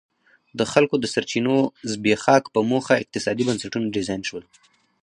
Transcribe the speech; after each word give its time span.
د 0.59 0.61
خلکو 0.71 0.95
د 0.99 1.05
سرچینو 1.13 1.55
زبېښاک 1.91 2.43
په 2.53 2.59
موخه 2.69 2.93
اقتصادي 2.97 3.43
بنسټونه 3.47 3.87
ډیزاین 3.95 4.21
شول. 4.29 4.43